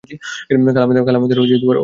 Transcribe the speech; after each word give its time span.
কাল 0.67 0.85
আমাদের 0.85 1.01
ওখানে 1.01 1.15
নিমন্ত্রণ 1.15 1.39
রহিল! 1.39 1.63